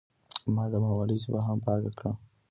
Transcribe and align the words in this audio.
ما 0.53 0.63
د 0.71 0.73
بڼوالۍ 0.83 1.17
ژبه 1.23 1.39
هم 1.47 1.57
پاکه 1.65 1.91
کړه. 1.97 2.11